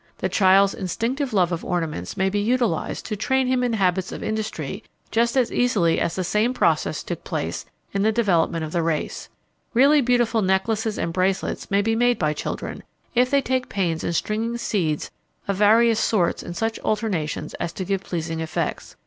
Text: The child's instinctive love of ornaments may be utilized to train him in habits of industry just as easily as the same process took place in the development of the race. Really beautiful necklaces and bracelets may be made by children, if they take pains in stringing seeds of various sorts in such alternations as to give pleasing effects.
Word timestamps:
The 0.17 0.29
child's 0.29 0.73
instinctive 0.73 1.31
love 1.31 1.51
of 1.51 1.63
ornaments 1.63 2.17
may 2.17 2.27
be 2.27 2.39
utilized 2.39 3.05
to 3.05 3.15
train 3.15 3.45
him 3.45 3.63
in 3.63 3.73
habits 3.73 4.11
of 4.11 4.23
industry 4.23 4.83
just 5.11 5.37
as 5.37 5.51
easily 5.51 5.99
as 5.99 6.15
the 6.15 6.23
same 6.23 6.55
process 6.55 7.03
took 7.03 7.23
place 7.23 7.67
in 7.93 8.01
the 8.01 8.11
development 8.11 8.63
of 8.65 8.71
the 8.71 8.81
race. 8.81 9.29
Really 9.75 10.01
beautiful 10.01 10.41
necklaces 10.41 10.97
and 10.97 11.13
bracelets 11.13 11.69
may 11.69 11.83
be 11.83 11.95
made 11.95 12.17
by 12.17 12.33
children, 12.33 12.81
if 13.13 13.29
they 13.29 13.43
take 13.43 13.69
pains 13.69 14.03
in 14.03 14.13
stringing 14.13 14.57
seeds 14.57 15.11
of 15.47 15.57
various 15.57 15.99
sorts 15.99 16.41
in 16.41 16.55
such 16.55 16.79
alternations 16.79 17.53
as 17.59 17.71
to 17.73 17.85
give 17.85 18.03
pleasing 18.03 18.39
effects. 18.39 18.95